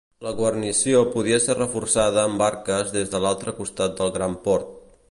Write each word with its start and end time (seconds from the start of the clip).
La 0.27 0.31
guarnició 0.37 1.01
podia 1.15 1.37
ser 1.43 1.57
reforçada 1.59 2.23
amb 2.25 2.43
barques 2.45 2.91
des 2.97 3.13
de 3.13 3.23
l'altre 3.27 3.57
costat 3.61 3.97
del 4.03 4.13
gran 4.19 4.41
port. 4.51 4.79